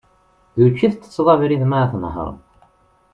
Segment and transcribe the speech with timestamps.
[0.57, 2.35] D učči i ttetteḍ abrid mi ara tnehhreḍ.